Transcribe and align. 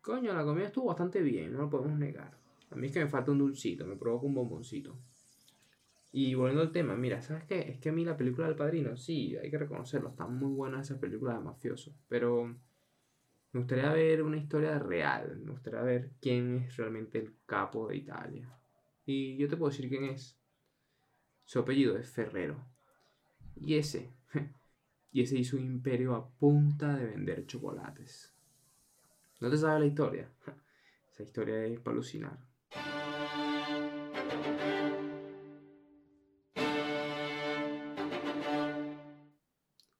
Coño, 0.00 0.32
la 0.32 0.44
comida 0.44 0.66
estuvo 0.66 0.86
bastante 0.86 1.20
bien, 1.20 1.52
no 1.52 1.58
lo 1.58 1.70
podemos 1.70 1.98
negar. 1.98 2.36
A 2.70 2.76
mí 2.76 2.86
es 2.86 2.92
que 2.92 3.04
me 3.04 3.10
falta 3.10 3.32
un 3.32 3.38
dulcito, 3.38 3.86
me 3.86 3.96
provoca 3.96 4.26
un 4.26 4.34
bomboncito. 4.34 4.96
Y 6.12 6.34
volviendo 6.34 6.62
al 6.62 6.72
tema, 6.72 6.96
mira, 6.96 7.20
¿sabes 7.22 7.44
qué? 7.44 7.60
Es 7.70 7.78
que 7.78 7.90
a 7.90 7.92
mí 7.92 8.04
la 8.04 8.16
película 8.16 8.46
del 8.46 8.56
padrino, 8.56 8.96
sí, 8.96 9.36
hay 9.36 9.50
que 9.50 9.58
reconocerlo, 9.58 10.10
está 10.10 10.26
muy 10.26 10.52
buena 10.52 10.80
esa 10.80 10.98
película 10.98 11.34
de 11.34 11.40
mafioso, 11.40 11.94
pero 12.08 12.46
me 13.52 13.60
gustaría 13.60 13.92
ver 13.92 14.22
una 14.22 14.36
historia 14.36 14.78
real, 14.78 15.38
me 15.44 15.52
gustaría 15.52 15.82
ver 15.82 16.12
quién 16.20 16.56
es 16.56 16.76
realmente 16.76 17.18
el 17.18 17.34
capo 17.46 17.88
de 17.88 17.96
Italia. 17.96 18.58
Y 19.04 19.36
yo 19.36 19.48
te 19.48 19.56
puedo 19.56 19.70
decir 19.70 19.88
quién 19.88 20.04
es. 20.04 20.38
Su 21.44 21.58
apellido 21.58 21.96
es 21.96 22.10
Ferrero. 22.10 22.64
Y 23.56 23.74
ese, 23.74 24.12
y 25.12 25.22
ese 25.22 25.36
hizo 25.36 25.56
un 25.56 25.64
imperio 25.64 26.14
a 26.14 26.28
punta 26.28 26.96
de 26.96 27.06
vender 27.06 27.46
chocolates. 27.46 28.34
¿No 29.40 29.48
te 29.48 29.56
sabes 29.56 29.80
la 29.80 29.86
historia? 29.86 30.30
Esa 31.10 31.22
historia 31.22 31.64
es 31.64 31.80
para 31.80 31.94
alucinar. 31.94 32.38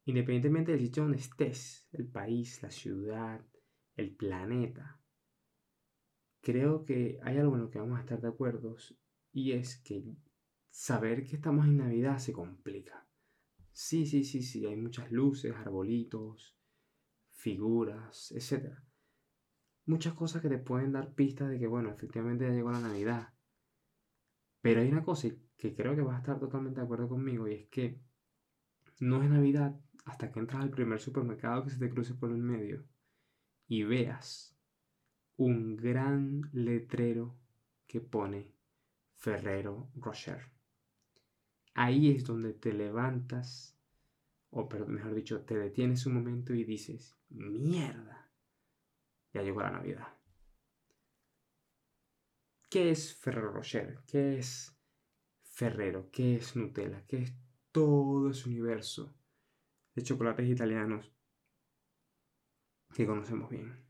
Independientemente 0.04 0.72
del 0.72 0.80
sitio 0.80 1.04
donde 1.04 1.18
estés, 1.18 1.88
el 1.92 2.06
país, 2.06 2.62
la 2.62 2.70
ciudad, 2.70 3.42
el 3.96 4.14
planeta, 4.14 5.00
creo 6.42 6.84
que 6.84 7.18
hay 7.22 7.38
algo 7.38 7.54
en 7.54 7.62
lo 7.62 7.70
que 7.70 7.78
vamos 7.78 7.98
a 7.98 8.02
estar 8.02 8.20
de 8.20 8.28
acuerdo 8.28 8.76
y 9.32 9.52
es 9.52 9.78
que 9.78 10.04
saber 10.68 11.24
que 11.24 11.36
estamos 11.36 11.64
en 11.64 11.78
Navidad 11.78 12.18
se 12.18 12.34
complica. 12.34 13.08
Sí, 13.72 14.04
sí, 14.04 14.22
sí, 14.24 14.42
sí, 14.42 14.66
hay 14.66 14.76
muchas 14.76 15.10
luces, 15.10 15.54
arbolitos, 15.54 16.58
figuras, 17.30 18.32
etc. 18.32 18.89
Muchas 19.90 20.14
cosas 20.14 20.40
que 20.40 20.48
te 20.48 20.58
pueden 20.58 20.92
dar 20.92 21.14
pistas 21.14 21.50
de 21.50 21.58
que, 21.58 21.66
bueno, 21.66 21.90
efectivamente 21.90 22.44
ya 22.44 22.52
llegó 22.52 22.70
la 22.70 22.78
Navidad. 22.78 23.34
Pero 24.60 24.82
hay 24.82 24.88
una 24.88 25.02
cosa 25.02 25.26
que 25.56 25.74
creo 25.74 25.96
que 25.96 26.02
vas 26.02 26.14
a 26.14 26.18
estar 26.20 26.38
totalmente 26.38 26.78
de 26.78 26.84
acuerdo 26.84 27.08
conmigo 27.08 27.48
y 27.48 27.54
es 27.54 27.66
que 27.66 28.00
no 29.00 29.20
es 29.20 29.28
Navidad 29.28 29.74
hasta 30.04 30.30
que 30.30 30.38
entras 30.38 30.62
al 30.62 30.70
primer 30.70 31.00
supermercado 31.00 31.64
que 31.64 31.70
se 31.70 31.78
te 31.80 31.90
cruce 31.90 32.14
por 32.14 32.30
el 32.30 32.38
medio 32.38 32.84
y 33.66 33.82
veas 33.82 34.56
un 35.36 35.76
gran 35.76 36.42
letrero 36.52 37.36
que 37.88 38.00
pone 38.00 38.54
Ferrero 39.16 39.90
Rocher. 39.96 40.52
Ahí 41.74 42.12
es 42.12 42.22
donde 42.22 42.52
te 42.52 42.72
levantas, 42.72 43.76
o 44.50 44.68
mejor 44.86 45.16
dicho, 45.16 45.40
te 45.40 45.58
detienes 45.58 46.06
un 46.06 46.14
momento 46.14 46.54
y 46.54 46.62
dices, 46.62 47.16
mierda, 47.28 48.19
ya 49.32 49.42
llegó 49.42 49.60
la 49.60 49.70
Navidad. 49.70 50.08
¿Qué 52.68 52.90
es 52.90 53.14
Ferrero 53.16 53.50
Rocher? 53.50 53.98
¿Qué 54.06 54.38
es 54.38 54.76
Ferrero? 55.42 56.08
¿Qué 56.10 56.36
es 56.36 56.54
Nutella? 56.54 57.04
¿Qué 57.06 57.22
es 57.22 57.34
todo 57.72 58.30
ese 58.30 58.48
universo 58.48 59.14
de 59.94 60.02
chocolates 60.02 60.48
italianos 60.48 61.12
que 62.94 63.06
conocemos 63.06 63.50
bien? 63.50 63.84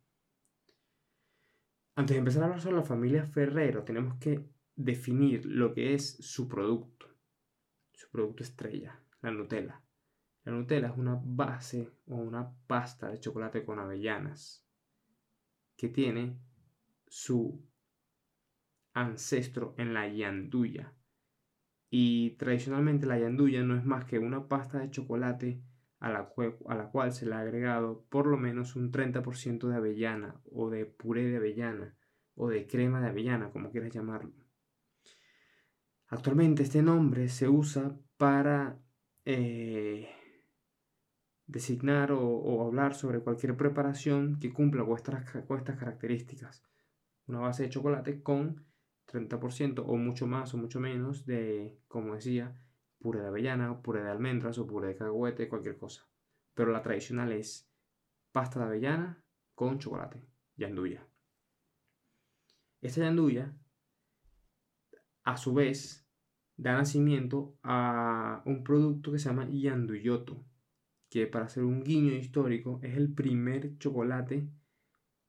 Antes 1.94 2.14
de 2.14 2.18
empezar 2.18 2.42
a 2.42 2.46
hablar 2.46 2.60
sobre 2.62 2.76
la 2.76 2.82
familia 2.82 3.26
Ferrero, 3.26 3.84
tenemos 3.84 4.16
que 4.18 4.48
definir 4.74 5.44
lo 5.44 5.74
que 5.74 5.92
es 5.92 6.16
su 6.16 6.48
producto, 6.48 7.06
su 7.92 8.10
producto 8.10 8.42
estrella, 8.42 8.98
la 9.20 9.30
Nutella. 9.30 9.82
La 10.44 10.52
Nutella 10.52 10.88
es 10.88 10.96
una 10.96 11.20
base 11.22 11.92
o 12.06 12.16
una 12.16 12.50
pasta 12.66 13.10
de 13.10 13.20
chocolate 13.20 13.62
con 13.62 13.78
avellanas 13.78 14.66
que 15.80 15.88
tiene 15.88 16.38
su 17.06 17.66
ancestro 18.92 19.74
en 19.78 19.94
la 19.94 20.06
yanduya. 20.08 20.92
Y 21.88 22.32
tradicionalmente 22.36 23.06
la 23.06 23.18
yanduya 23.18 23.62
no 23.62 23.74
es 23.78 23.84
más 23.86 24.04
que 24.04 24.18
una 24.18 24.46
pasta 24.46 24.78
de 24.78 24.90
chocolate 24.90 25.62
a 25.98 26.10
la, 26.10 26.34
a 26.68 26.74
la 26.74 26.90
cual 26.90 27.12
se 27.12 27.24
le 27.24 27.34
ha 27.34 27.40
agregado 27.40 28.04
por 28.10 28.26
lo 28.26 28.36
menos 28.36 28.76
un 28.76 28.92
30% 28.92 29.68
de 29.68 29.76
avellana 29.76 30.38
o 30.52 30.68
de 30.68 30.84
puré 30.84 31.24
de 31.24 31.38
avellana 31.38 31.96
o 32.34 32.50
de 32.50 32.66
crema 32.66 33.00
de 33.00 33.08
avellana, 33.08 33.50
como 33.50 33.70
quieras 33.70 33.90
llamarlo. 33.90 34.34
Actualmente 36.08 36.62
este 36.62 36.82
nombre 36.82 37.30
se 37.30 37.48
usa 37.48 37.98
para 38.18 38.78
eh, 39.24 40.10
designar 41.50 42.12
o, 42.12 42.64
hablar 42.66 42.94
sobre 42.94 43.20
cualquier 43.20 43.56
preparación 43.56 44.38
que 44.38 44.52
cumpla 44.52 44.84
con 44.84 44.96
estas, 44.96 45.24
características. 45.78 46.62
Una 47.26 47.40
base 47.40 47.64
de 47.64 47.70
chocolate 47.70 48.22
con 48.22 48.66
30% 49.06 49.84
o 49.86 49.96
mucho 49.96 50.26
más 50.26 50.54
o 50.54 50.58
mucho 50.58 50.80
menos 50.80 51.26
de, 51.26 51.80
como 51.88 52.14
decía, 52.14 52.54
puré 52.98 53.20
de 53.20 53.28
avellana, 53.28 53.82
puré 53.82 54.02
de 54.02 54.10
almendras 54.10 54.58
o 54.58 54.66
puré 54.66 54.88
de 54.88 54.96
cacahuete, 54.96 55.48
cualquier 55.48 55.76
cosa. 55.76 56.08
Pero 56.54 56.70
la 56.70 56.82
tradicional 56.82 57.32
es 57.32 57.68
pasta 58.32 58.60
de 58.60 58.66
avellana 58.66 59.24
con 59.54 59.78
chocolate, 59.78 60.24
yanduya. 60.56 61.06
Esta 62.80 63.02
yanduya, 63.02 63.52
a 65.24 65.36
su 65.36 65.52
vez, 65.52 66.06
da 66.56 66.74
nacimiento 66.74 67.58
a 67.62 68.42
un 68.44 68.62
producto 68.62 69.12
que 69.12 69.18
se 69.18 69.28
llama 69.28 69.48
yanduyoto 69.50 70.44
que 71.10 71.26
para 71.26 71.46
hacer 71.46 71.64
un 71.64 71.82
guiño 71.82 72.14
histórico 72.14 72.78
es 72.82 72.96
el 72.96 73.12
primer 73.12 73.76
chocolate 73.78 74.48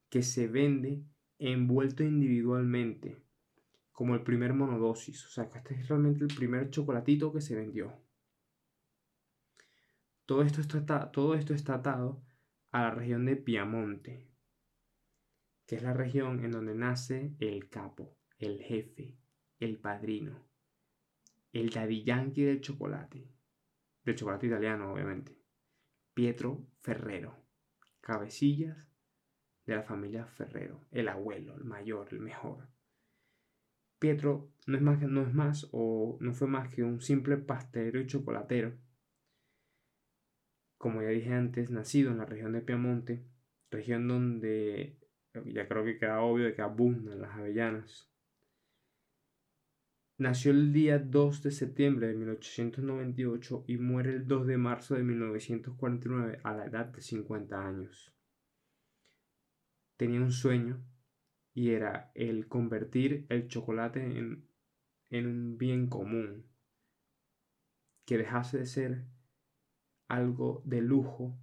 que 0.09 0.21
se 0.21 0.47
vende 0.47 1.03
envuelto 1.39 2.03
individualmente, 2.03 3.17
como 3.91 4.13
el 4.13 4.21
primer 4.21 4.53
monodosis. 4.53 5.25
O 5.25 5.29
sea, 5.29 5.49
que 5.49 5.57
este 5.57 5.73
es 5.73 5.89
realmente 5.89 6.23
el 6.23 6.33
primer 6.33 6.69
chocolatito 6.69 7.33
que 7.33 7.41
se 7.41 7.55
vendió. 7.55 7.99
Todo 10.27 10.43
esto 10.43 10.61
está, 10.61 11.11
todo 11.11 11.33
esto 11.33 11.55
está 11.55 11.75
atado 11.75 12.23
a 12.69 12.83
la 12.83 12.91
región 12.91 13.25
de 13.25 13.35
Piamonte, 13.35 14.29
que 15.65 15.77
es 15.77 15.83
la 15.83 15.93
región 15.93 16.45
en 16.45 16.51
donde 16.51 16.75
nace 16.75 17.35
el 17.39 17.69
capo, 17.69 18.17
el 18.37 18.61
jefe, 18.61 19.17
el 19.59 19.79
padrino, 19.79 20.47
el 21.51 21.71
daddy 21.71 22.03
yankee 22.03 22.43
del 22.43 22.61
chocolate, 22.61 23.33
del 24.05 24.15
chocolate 24.15 24.45
italiano 24.45 24.93
obviamente. 24.93 25.40
Pietro 26.21 26.67
Ferrero, 26.81 27.35
cabecillas 27.99 28.93
de 29.65 29.75
la 29.75 29.81
familia 29.81 30.27
Ferrero, 30.27 30.85
el 30.91 31.07
abuelo, 31.07 31.55
el 31.55 31.63
mayor, 31.63 32.09
el 32.11 32.19
mejor. 32.19 32.67
Pietro 33.97 34.51
no 34.67 34.77
es 34.77 34.83
más, 34.83 35.01
no 35.01 35.23
es 35.23 35.33
más 35.33 35.67
o 35.71 36.19
no 36.21 36.35
fue 36.35 36.47
más 36.47 36.69
que 36.69 36.83
un 36.83 37.01
simple 37.01 37.37
pastelero 37.37 37.99
y 37.99 38.05
chocolatero. 38.05 38.77
Como 40.77 41.01
ya 41.01 41.07
dije 41.07 41.33
antes, 41.33 41.71
nacido 41.71 42.11
en 42.11 42.19
la 42.19 42.25
región 42.25 42.51
de 42.51 42.61
Piamonte, 42.61 43.25
región 43.71 44.07
donde 44.07 44.99
ya 45.45 45.67
creo 45.67 45.83
que 45.83 45.97
queda 45.97 46.21
obvio 46.21 46.45
de 46.45 46.53
que 46.53 46.61
abundan 46.61 47.19
las 47.19 47.35
avellanas. 47.35 48.10
Nació 50.21 50.51
el 50.51 50.71
día 50.71 50.99
2 50.99 51.41
de 51.41 51.49
septiembre 51.49 52.05
de 52.05 52.13
1898 52.13 53.63
y 53.65 53.77
muere 53.77 54.11
el 54.11 54.27
2 54.27 54.45
de 54.45 54.55
marzo 54.55 54.93
de 54.93 55.01
1949 55.01 56.41
a 56.43 56.53
la 56.53 56.65
edad 56.67 56.85
de 56.85 57.01
50 57.01 57.67
años. 57.67 58.13
Tenía 59.97 60.21
un 60.21 60.31
sueño 60.31 60.85
y 61.55 61.71
era 61.71 62.11
el 62.13 62.47
convertir 62.47 63.25
el 63.29 63.47
chocolate 63.47 64.19
en, 64.19 64.47
en 65.09 65.25
un 65.25 65.57
bien 65.57 65.87
común, 65.87 66.45
que 68.05 68.19
dejase 68.19 68.59
de 68.59 68.67
ser 68.67 69.07
algo 70.07 70.61
de 70.65 70.81
lujo 70.81 71.35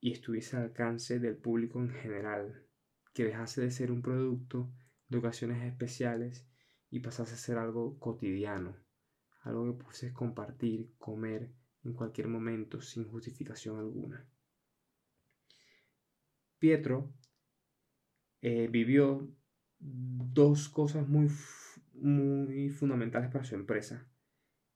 y 0.00 0.10
estuviese 0.10 0.56
al 0.56 0.64
alcance 0.64 1.20
del 1.20 1.36
público 1.36 1.78
en 1.78 1.90
general, 1.90 2.66
que 3.14 3.22
dejase 3.22 3.60
de 3.60 3.70
ser 3.70 3.92
un 3.92 4.02
producto 4.02 4.74
de 5.06 5.18
ocasiones 5.18 5.62
especiales 5.62 6.49
y 6.90 7.00
pasase 7.00 7.34
a 7.34 7.38
ser 7.38 7.58
algo 7.58 7.98
cotidiano, 7.98 8.76
algo 9.42 9.66
que 9.66 9.84
puedes 9.84 10.12
compartir, 10.12 10.92
comer 10.98 11.52
en 11.84 11.94
cualquier 11.94 12.28
momento 12.28 12.80
sin 12.80 13.04
justificación 13.04 13.78
alguna. 13.78 14.28
Pietro 16.58 17.14
eh, 18.42 18.68
vivió 18.70 19.26
dos 19.78 20.68
cosas 20.68 21.08
muy, 21.08 21.28
muy 21.94 22.68
fundamentales 22.70 23.30
para 23.30 23.44
su 23.44 23.54
empresa, 23.54 24.06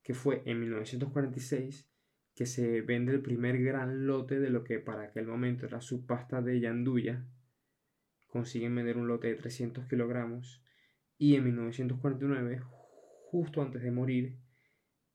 que 0.03 0.15
fue 0.15 0.43
en 0.47 0.61
1946 0.61 1.91
que 2.35 2.47
se 2.47 2.81
vende 2.81 3.13
el 3.13 3.23
primer 3.23 3.63
gran 3.63 4.07
lote 4.07 4.41
de 4.41 4.51
lo 4.51 4.65
que 4.65 4.81
para 4.81 5.05
aquel 5.05 5.27
momento 5.27 5.67
era 5.67 5.81
su 5.81 6.05
pasta 6.05 6.43
de 6.43 6.59
yanduya. 6.59 7.25
Consiguen 8.27 8.75
vender 8.75 8.97
un 8.97 9.07
lote 9.07 9.29
de 9.29 9.37
300 9.37 9.87
kilogramos 9.87 10.65
y 11.17 11.37
en 11.37 11.45
1949, 11.45 12.61
justo 13.31 13.63
antes 13.63 13.83
de 13.83 13.91
morir, 13.91 14.39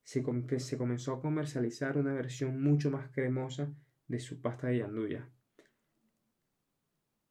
se, 0.03 0.23
se 0.59 0.77
comenzó 0.77 1.13
a 1.13 1.21
comercializar 1.21 1.97
una 1.97 2.13
versión 2.13 2.61
mucho 2.61 2.89
más 2.89 3.11
cremosa 3.11 3.73
de 4.07 4.19
su 4.19 4.41
pasta 4.41 4.67
de 4.67 4.79
yanduya. 4.79 5.29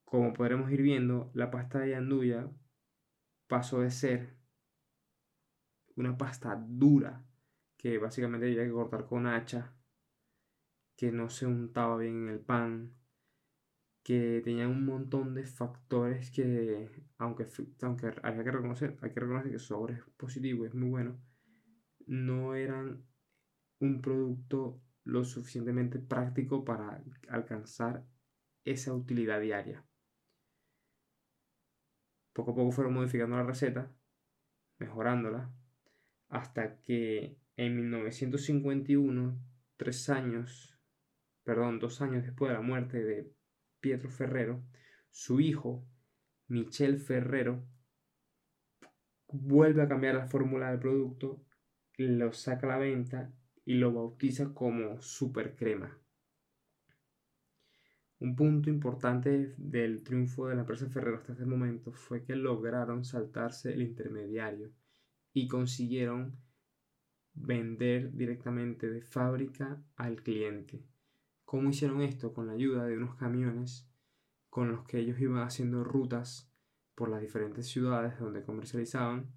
como 0.05 0.33
podremos 0.33 0.71
ir 0.71 0.81
viendo, 0.81 1.29
la 1.33 1.51
pasta 1.51 1.79
de 1.79 1.91
yanduya 1.91 2.49
pasó 3.47 3.81
de 3.81 3.91
ser 3.91 4.37
una 5.95 6.17
pasta 6.17 6.55
dura 6.55 7.25
que 7.77 7.97
básicamente 7.97 8.47
había 8.47 8.65
que 8.65 8.71
cortar 8.71 9.05
con 9.05 9.27
hacha, 9.27 9.73
que 10.95 11.11
no 11.11 11.29
se 11.29 11.45
untaba 11.45 11.97
bien 11.97 12.23
en 12.23 12.29
el 12.29 12.39
pan, 12.39 12.98
que 14.09 14.41
tenía 14.43 14.67
un 14.67 14.85
montón 14.85 15.35
de 15.35 15.45
factores 15.45 16.31
que, 16.31 16.89
aunque, 17.19 17.45
aunque 17.83 18.11
había 18.23 18.43
que 18.43 18.51
reconocer, 18.51 18.97
hay 19.03 19.11
que 19.11 19.19
reconocer 19.19 19.51
que 19.51 19.59
su 19.59 19.67
sabor 19.67 19.91
es 19.91 20.01
positivo, 20.17 20.65
es 20.65 20.73
muy 20.73 20.89
bueno, 20.89 21.21
no 22.07 22.55
eran 22.55 23.05
un 23.77 24.01
producto 24.01 24.81
lo 25.03 25.23
suficientemente 25.23 25.99
práctico 25.99 26.65
para 26.65 27.03
alcanzar 27.27 28.03
esa 28.63 28.95
utilidad 28.95 29.41
diaria. 29.41 29.85
Poco 32.33 32.53
a 32.53 32.55
poco 32.55 32.71
fueron 32.71 32.95
modificando 32.95 33.37
la 33.37 33.43
receta, 33.43 33.95
mejorándola, 34.79 35.53
hasta 36.29 36.81
que 36.81 37.37
en 37.57 37.75
1951, 37.75 39.39
tres 39.77 40.09
años, 40.09 40.79
perdón, 41.43 41.77
dos 41.77 42.01
años 42.01 42.23
después 42.23 42.49
de 42.49 42.55
la 42.55 42.63
muerte 42.63 43.03
de 43.03 43.38
Pietro 43.79 44.09
Ferrero, 44.09 44.63
su 45.09 45.39
hijo, 45.39 45.87
Michel 46.47 46.99
Ferrero, 46.99 47.67
vuelve 49.27 49.83
a 49.83 49.87
cambiar 49.87 50.15
la 50.15 50.27
fórmula 50.27 50.71
del 50.71 50.79
producto, 50.79 51.45
lo 51.97 52.33
saca 52.33 52.67
a 52.67 52.69
la 52.71 52.77
venta 52.77 53.33
y 53.65 53.75
lo 53.75 53.93
bautiza 53.93 54.53
como 54.53 55.01
super 55.01 55.55
crema. 55.55 55.97
Un 58.19 58.35
punto 58.35 58.69
importante 58.69 59.53
del 59.57 60.03
triunfo 60.03 60.47
de 60.47 60.55
la 60.55 60.61
empresa 60.61 60.89
Ferrero 60.89 61.17
hasta 61.17 61.31
este 61.31 61.45
momento 61.45 61.93
fue 61.93 62.25
que 62.25 62.35
lograron 62.35 63.05
saltarse 63.05 63.71
el 63.71 63.81
intermediario 63.81 64.73
y 65.31 65.47
consiguieron 65.47 66.37
vender 67.33 68.11
directamente 68.11 68.89
de 68.89 69.01
fábrica 69.01 69.81
al 69.95 70.21
cliente. 70.21 70.83
¿Cómo 71.49 71.71
hicieron 71.71 72.03
esto? 72.03 72.31
Con 72.31 72.45
la 72.45 72.53
ayuda 72.53 72.85
de 72.85 72.95
unos 72.95 73.15
camiones 73.15 73.89
con 74.51 74.69
los 74.69 74.85
que 74.85 74.99
ellos 74.99 75.19
iban 75.19 75.41
haciendo 75.41 75.83
rutas 75.83 76.53
por 76.93 77.09
las 77.09 77.21
diferentes 77.21 77.65
ciudades 77.65 78.19
donde 78.19 78.43
comercializaban 78.43 79.33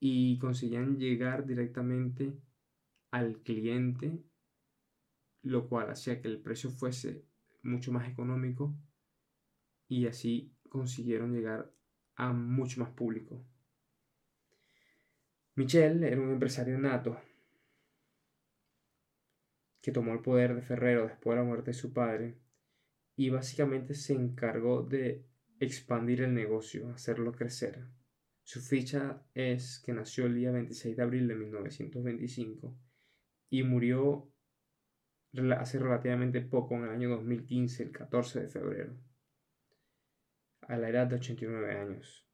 y 0.00 0.38
conseguían 0.38 0.96
llegar 0.96 1.44
directamente 1.44 2.40
al 3.10 3.42
cliente, 3.42 4.24
lo 5.42 5.68
cual 5.68 5.90
hacía 5.90 6.22
que 6.22 6.28
el 6.28 6.40
precio 6.40 6.70
fuese 6.70 7.26
mucho 7.62 7.92
más 7.92 8.08
económico 8.08 8.74
y 9.86 10.06
así 10.06 10.56
consiguieron 10.70 11.34
llegar 11.34 11.70
a 12.16 12.32
mucho 12.32 12.80
más 12.80 12.88
público. 12.88 13.44
Michel 15.56 16.02
era 16.02 16.18
un 16.18 16.30
empresario 16.30 16.78
nato 16.78 17.18
que 19.88 19.92
tomó 19.92 20.12
el 20.12 20.20
poder 20.20 20.54
de 20.54 20.60
Ferrero 20.60 21.06
después 21.06 21.34
de 21.34 21.42
la 21.42 21.48
muerte 21.48 21.70
de 21.70 21.74
su 21.74 21.94
padre 21.94 22.36
y 23.16 23.30
básicamente 23.30 23.94
se 23.94 24.12
encargó 24.12 24.82
de 24.82 25.24
expandir 25.60 26.20
el 26.20 26.34
negocio, 26.34 26.90
hacerlo 26.90 27.32
crecer. 27.32 27.86
Su 28.42 28.60
ficha 28.60 29.22
es 29.32 29.82
que 29.82 29.94
nació 29.94 30.26
el 30.26 30.34
día 30.34 30.50
26 30.50 30.94
de 30.94 31.02
abril 31.02 31.26
de 31.26 31.36
1925 31.36 32.78
y 33.48 33.62
murió 33.62 34.30
hace 35.58 35.78
relativamente 35.78 36.42
poco, 36.42 36.74
en 36.74 36.84
el 36.84 36.90
año 36.90 37.08
2015, 37.08 37.84
el 37.84 37.90
14 37.90 38.42
de 38.42 38.48
febrero, 38.48 38.94
a 40.60 40.76
la 40.76 40.90
edad 40.90 41.06
de 41.06 41.16
89 41.16 41.78
años. 41.78 42.27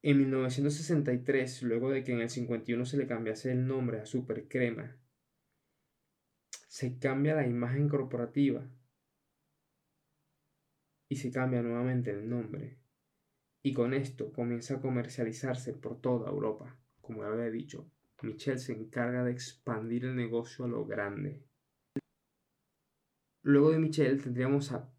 En 0.00 0.18
1963, 0.18 1.62
luego 1.64 1.90
de 1.90 2.04
que 2.04 2.12
en 2.12 2.20
el 2.20 2.30
51 2.30 2.84
se 2.84 2.96
le 2.96 3.06
cambiase 3.06 3.50
el 3.50 3.66
nombre 3.66 4.00
a 4.00 4.06
Super 4.06 4.46
Crema, 4.46 4.96
se 6.68 6.98
cambia 6.98 7.34
la 7.34 7.46
imagen 7.46 7.88
corporativa 7.88 8.70
y 11.08 11.16
se 11.16 11.32
cambia 11.32 11.62
nuevamente 11.62 12.12
el 12.12 12.28
nombre. 12.28 12.78
Y 13.62 13.74
con 13.74 13.92
esto 13.92 14.32
comienza 14.32 14.74
a 14.74 14.80
comercializarse 14.80 15.72
por 15.74 16.00
toda 16.00 16.30
Europa. 16.30 16.78
Como 17.00 17.22
ya 17.22 17.30
había 17.30 17.50
dicho, 17.50 17.90
Michel 18.22 18.60
se 18.60 18.74
encarga 18.74 19.24
de 19.24 19.32
expandir 19.32 20.04
el 20.04 20.14
negocio 20.14 20.64
a 20.64 20.68
lo 20.68 20.86
grande. 20.86 21.42
Luego 23.42 23.72
de 23.72 23.78
Michel 23.78 24.22
tendríamos 24.22 24.70
a 24.72 24.92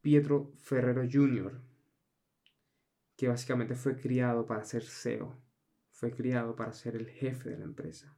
Pietro 0.00 0.52
Ferrero 0.56 1.02
Jr., 1.10 1.60
que 3.16 3.28
básicamente 3.28 3.74
fue 3.74 3.98
criado 3.98 4.46
para 4.46 4.64
ser 4.64 4.84
CEO, 4.84 5.42
fue 5.90 6.12
criado 6.12 6.54
para 6.54 6.72
ser 6.72 6.96
el 6.96 7.08
jefe 7.08 7.50
de 7.50 7.58
la 7.58 7.64
empresa. 7.64 8.16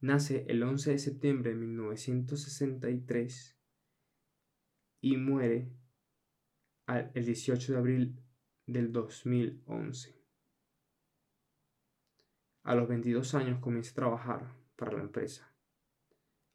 Nace 0.00 0.46
el 0.48 0.62
11 0.62 0.92
de 0.92 0.98
septiembre 0.98 1.50
de 1.50 1.56
1963 1.56 3.58
y 5.02 5.16
muere 5.18 5.70
el 6.86 7.24
18 7.24 7.72
de 7.72 7.78
abril 7.78 8.22
del 8.66 8.92
2011. 8.92 10.18
A 12.62 12.74
los 12.74 12.88
22 12.88 13.34
años 13.34 13.60
comienza 13.60 13.92
a 13.92 13.94
trabajar 13.94 14.54
para 14.76 14.92
la 14.92 15.02
empresa. 15.02 15.54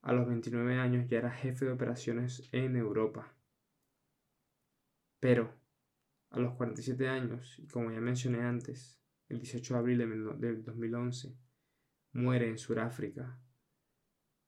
A 0.02 0.14
los 0.14 0.28
29 0.28 0.78
años 0.78 1.08
ya 1.08 1.20
era 1.20 1.32
jefe 1.32 1.66
de 1.66 1.72
operaciones 1.72 2.48
en 2.52 2.76
Europa. 2.76 3.34
Pero 5.20 5.52
a 6.36 6.40
los 6.40 6.54
47 6.56 7.08
años, 7.08 7.58
y 7.60 7.68
como 7.68 7.92
ya 7.92 8.02
mencioné 8.02 8.42
antes, 8.42 9.00
el 9.30 9.40
18 9.40 9.74
de 9.74 9.80
abril 9.80 10.38
del 10.38 10.64
2011, 10.64 11.34
muere 12.12 12.50
en 12.50 12.58
Sudáfrica, 12.58 13.40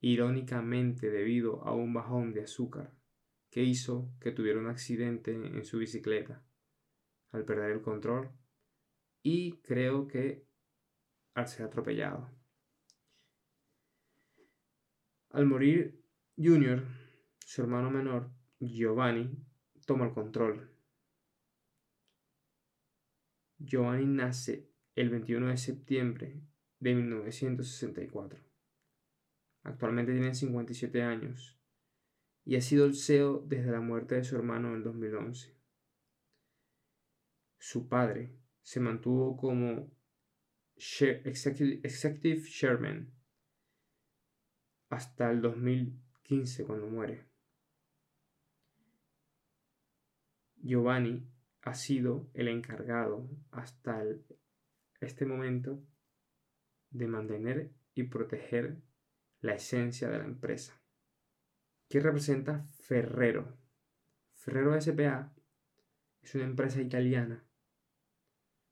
irónicamente 0.01 1.09
debido 1.09 1.63
a 1.63 1.73
un 1.73 1.93
bajón 1.93 2.33
de 2.33 2.43
azúcar 2.43 2.93
que 3.49 3.63
hizo 3.63 4.11
que 4.19 4.33
tuviera 4.33 4.59
un 4.59 4.67
accidente 4.67 5.33
en 5.33 5.63
su 5.63 5.77
bicicleta 5.77 6.43
al 7.29 7.45
perder 7.45 7.71
el 7.71 7.81
control 7.81 8.31
y 9.23 9.53
creo 9.61 10.07
que 10.07 10.45
al 11.35 11.47
ser 11.47 11.67
atropellado. 11.67 12.29
Al 15.29 15.45
morir 15.45 16.03
Junior, 16.35 16.83
su 17.39 17.61
hermano 17.61 17.89
menor, 17.89 18.29
Giovanni, 18.59 19.31
toma 19.85 20.05
el 20.05 20.13
control 20.13 20.76
Giovanni 23.59 24.06
nace 24.06 24.69
el 24.95 25.09
21 25.09 25.47
de 25.47 25.57
septiembre 25.57 26.42
de 26.80 26.95
1964. 26.95 28.40
Actualmente 29.64 30.14
tiene 30.14 30.33
57 30.33 31.02
años 31.02 31.59
y 32.45 32.56
ha 32.56 32.61
sido 32.61 32.85
el 32.85 32.95
CEO 32.95 33.40
desde 33.47 33.71
la 33.71 33.81
muerte 33.81 34.16
de 34.16 34.23
su 34.23 34.35
hermano 34.35 34.76
en 34.76 34.83
2011. 34.83 35.57
Su 37.57 37.90
padre 37.90 38.37
se 38.61 38.80
mantuvo 38.80 39.35
como 39.35 39.92
Executive 40.76 42.44
Chairman 42.49 43.11
hasta 44.90 45.31
el 45.31 45.42
2015 45.42 46.64
cuando 46.64 46.87
muere. 46.87 47.28
Giovanni 50.57 51.28
ha 51.68 51.74
sido 51.74 52.30
el 52.33 52.47
encargado 52.47 53.30
hasta 53.52 54.04
este 55.02 55.26
momento 55.26 55.83
de 56.90 57.07
mantener 57.07 57.74
y 57.94 58.04
proteger 58.04 58.81
la 59.42 59.56
esencia 59.56 60.09
de 60.09 60.18
la 60.18 60.26
empresa. 60.26 60.81
¿Qué 61.90 62.00
representa 62.00 62.66
Ferrero? 62.80 63.57
Ferrero 64.33 64.80
SPA 64.80 65.33
es 66.21 66.36
una 66.36 66.45
empresa 66.45 66.81
italiana 66.81 67.45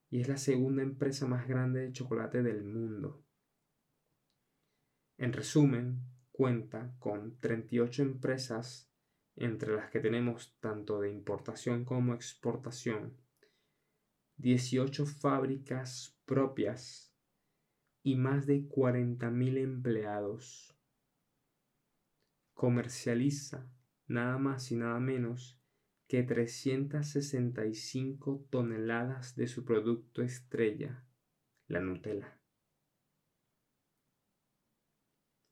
y 0.10 0.22
es 0.22 0.30
la 0.30 0.38
segunda 0.38 0.82
empresa 0.82 1.28
más 1.28 1.48
grande 1.48 1.82
de 1.82 1.92
chocolate 1.92 2.44
del 2.44 2.64
mundo. 2.64 3.26
En 5.18 5.34
resumen, 5.34 6.02
cuenta 6.32 6.96
con 7.00 7.40
38 7.40 8.04
empresas 8.04 8.90
entre 9.36 9.76
las 9.76 9.92
que 9.92 10.00
tenemos 10.00 10.56
tanto 10.60 11.02
de 11.02 11.12
importación 11.12 11.84
como 11.84 12.14
exportación, 12.14 13.18
18 14.38 15.06
fábricas 15.06 16.18
propias 16.26 17.14
y 18.04 18.16
más 18.16 18.46
de 18.46 18.66
40.000 18.68 19.58
empleados. 19.58 20.78
Comercializa 22.54 23.70
nada 24.08 24.38
más 24.38 24.72
y 24.72 24.78
nada 24.78 25.00
menos 25.00 25.60
que 26.08 26.24
365 26.24 28.48
toneladas 28.50 29.36
de 29.36 29.48
su 29.48 29.66
producto 29.66 30.22
estrella, 30.22 31.04
la 31.68 31.82
Nutella. 31.82 32.40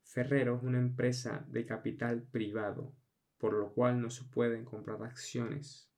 Ferrero 0.03 0.55
es 0.57 0.63
una 0.63 0.77
empresa 0.77 1.43
de 1.49 1.65
capital 1.65 2.21
privado 2.21 2.95
por 3.43 3.55
lo 3.55 3.73
cual 3.73 4.01
no 4.01 4.09
se 4.09 4.23
pueden 4.23 4.63
comprar 4.63 5.03
acciones 5.03 5.91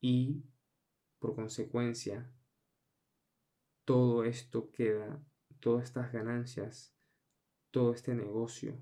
y 0.00 0.42
por 1.20 1.36
consecuencia 1.36 2.28
todo 3.84 4.24
esto 4.24 4.72
queda, 4.72 5.24
todas 5.60 5.84
estas 5.84 6.10
ganancias, 6.12 6.92
todo 7.70 7.94
este 7.94 8.12
negocio, 8.12 8.76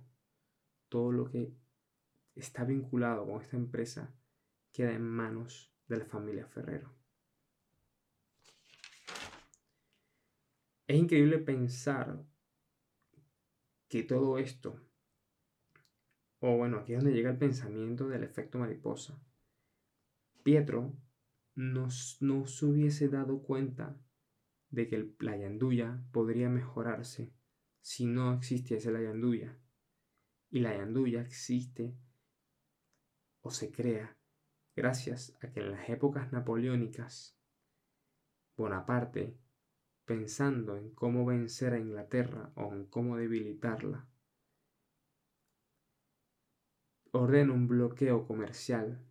todo 0.89 1.13
lo 1.13 1.31
que 1.31 1.55
está 2.35 2.65
vinculado 2.65 3.27
con 3.27 3.43
esta 3.43 3.59
empresa 3.59 4.15
queda 4.73 4.93
en 4.93 5.03
manos 5.03 5.71
de 5.87 5.99
la 5.99 6.07
familia 6.07 6.47
Ferrero. 6.47 6.95
Es 10.87 10.97
increíble 10.97 11.41
pensar 11.41 12.25
que 13.87 14.03
todo 14.03 14.39
esto, 14.39 14.81
o 16.41 16.57
bueno, 16.57 16.79
aquí 16.79 16.95
es 16.95 16.99
donde 17.01 17.15
llega 17.15 17.31
el 17.31 17.39
pensamiento 17.39 18.09
del 18.09 18.25
efecto 18.25 18.59
mariposa. 18.59 19.23
Pietro 20.43 20.97
no 21.55 21.91
se 21.91 22.67
hubiese 22.67 23.09
dado 23.09 23.43
cuenta 23.43 23.97
de 24.71 24.89
que 24.89 25.15
la 25.19 25.37
yanduya 25.37 26.03
podría 26.13 26.49
mejorarse 26.49 27.33
si 27.81 28.07
no 28.07 28.35
existiese 28.35 28.91
la 28.91 29.03
yanduya. 29.03 29.59
Y 30.51 30.61
la 30.61 30.77
yanduya 30.77 31.21
existe 31.21 31.95
o 33.43 33.51
se 33.51 33.71
crea 33.71 34.17
gracias 34.75 35.37
a 35.43 35.51
que 35.51 35.61
en 35.61 35.71
las 35.73 35.89
épocas 35.89 36.33
napoleónicas 36.33 37.37
Bonaparte, 38.61 39.39
pensando 40.05 40.77
en 40.77 40.91
cómo 40.91 41.25
vencer 41.25 41.73
a 41.73 41.79
Inglaterra 41.79 42.53
o 42.57 42.75
en 42.75 42.85
cómo 42.85 43.17
debilitarla, 43.17 44.07
ordena 47.13 47.53
un 47.53 47.67
bloqueo 47.67 48.27
comercial, 48.27 49.05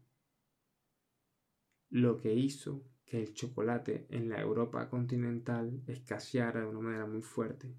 lo 1.89 2.17
que 2.17 2.33
hizo 2.33 2.85
que 3.05 3.21
el 3.21 3.33
chocolate 3.33 4.05
en 4.09 4.29
la 4.29 4.39
Europa 4.39 4.89
continental 4.89 5.83
escaseara 5.87 6.61
de 6.61 6.67
una 6.67 6.79
manera 6.79 7.07
muy 7.07 7.21
fuerte. 7.21 7.75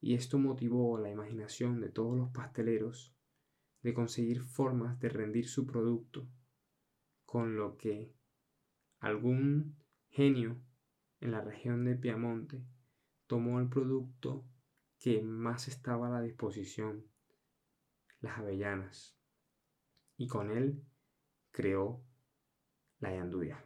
Y 0.00 0.14
esto 0.14 0.38
motivó 0.38 0.98
la 0.98 1.10
imaginación 1.10 1.80
de 1.80 1.90
todos 1.90 2.16
los 2.16 2.30
pasteleros 2.30 3.14
de 3.82 3.92
conseguir 3.92 4.42
formas 4.42 4.98
de 5.00 5.08
rendir 5.08 5.48
su 5.48 5.66
producto, 5.66 6.28
con 7.26 7.56
lo 7.56 7.76
que 7.76 8.14
algún 9.00 9.76
genio 10.08 10.60
en 11.20 11.32
la 11.32 11.40
región 11.40 11.84
de 11.84 11.96
Piamonte 11.96 12.64
tomó 13.26 13.60
el 13.60 13.68
producto 13.68 14.46
que 14.98 15.20
más 15.22 15.66
estaba 15.66 16.08
a 16.08 16.10
la 16.10 16.20
disposición, 16.20 17.11
las 18.22 18.38
avellanas, 18.38 19.18
y 20.16 20.26
con 20.26 20.50
él 20.50 20.82
creó 21.50 22.02
la 23.00 23.14
yanduya. 23.14 23.62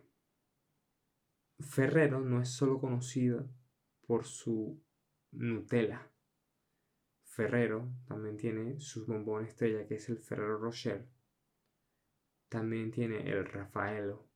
Ferrero 1.60 2.20
no 2.20 2.40
es 2.40 2.50
solo 2.50 2.80
conocida 2.80 3.46
por 4.06 4.24
su 4.24 4.82
Nutella. 5.32 6.10
Ferrero 7.22 7.92
también 8.06 8.36
tiene 8.36 8.80
sus 8.80 9.06
bombón 9.06 9.44
estrella, 9.44 9.86
que 9.86 9.96
es 9.96 10.08
el 10.08 10.18
Ferrero 10.18 10.58
Rocher. 10.58 11.08
También 12.48 12.90
tiene 12.90 13.30
el 13.30 13.44
Raffaello, 13.44 14.28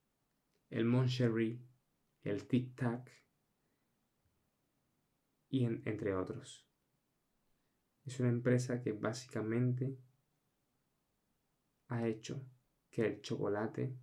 el 0.69 0.85
Moncherry, 0.85 1.63
el 2.23 2.47
Tic 2.47 2.75
Tac 2.75 3.11
y 5.49 5.65
entre 5.65 6.15
otros. 6.15 6.67
Es 8.05 8.19
una 8.21 8.31
empresa 8.31 8.83
que 8.83 8.93
básicamente 8.93 9.99
ha 11.91 12.07
hecho 12.07 12.41
que 12.91 13.05
el 13.07 13.21
chocolate 13.21 13.95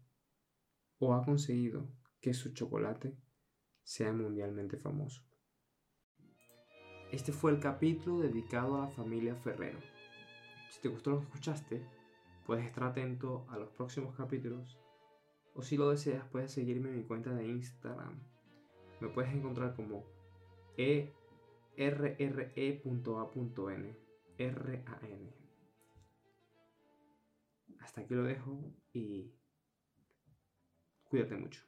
o 0.99 1.13
ha 1.13 1.23
conseguido 1.23 1.89
que 2.21 2.33
su 2.33 2.53
chocolate 2.53 3.17
sea 3.83 4.11
mundialmente 4.13 4.77
famoso. 4.77 5.23
Este 7.11 7.31
fue 7.31 7.51
el 7.51 7.59
capítulo 7.59 8.19
dedicado 8.19 8.75
a 8.75 8.81
la 8.81 8.89
familia 8.89 9.35
Ferrero. 9.35 9.79
Si 10.69 10.81
te 10.81 10.89
gustó 10.89 11.11
lo 11.11 11.19
que 11.19 11.25
escuchaste, 11.25 11.85
puedes 12.45 12.65
estar 12.65 12.83
atento 12.83 13.45
a 13.49 13.57
los 13.57 13.69
próximos 13.69 14.13
capítulos 14.15 14.77
o 15.53 15.61
si 15.63 15.77
lo 15.77 15.89
deseas 15.89 16.25
puedes 16.29 16.51
seguirme 16.51 16.89
en 16.89 16.97
mi 16.97 17.03
cuenta 17.03 17.33
de 17.33 17.47
Instagram. 17.47 18.19
Me 18.99 19.07
puedes 19.07 19.33
encontrar 19.33 19.75
como 19.75 20.03
erre.a.n. 20.75 22.47
R-A-N. 24.37 25.46
Hasta 27.79 28.01
aquí 28.01 28.13
lo 28.13 28.23
dejo 28.23 28.73
y 28.93 29.31
cuídate 31.03 31.35
mucho. 31.35 31.63